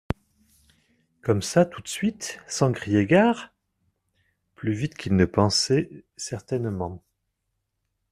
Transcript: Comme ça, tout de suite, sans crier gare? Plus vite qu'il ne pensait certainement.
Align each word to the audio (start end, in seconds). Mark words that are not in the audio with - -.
Comme 1.21 1.43
ça, 1.43 1.63
tout 1.63 1.83
de 1.83 1.87
suite, 1.87 2.39
sans 2.47 2.71
crier 2.73 3.05
gare? 3.05 3.53
Plus 4.55 4.71
vite 4.73 4.97
qu'il 4.97 5.15
ne 5.15 5.25
pensait 5.25 6.05
certainement. 6.17 7.03